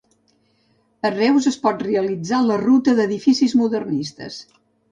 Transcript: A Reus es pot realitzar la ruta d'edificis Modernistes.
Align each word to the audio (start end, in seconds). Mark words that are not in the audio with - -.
A 1.09 1.11
Reus 1.15 1.49
es 1.51 1.59
pot 1.67 1.85
realitzar 1.89 2.41
la 2.47 2.59
ruta 2.63 2.99
d'edificis 3.03 3.57
Modernistes. 3.63 4.43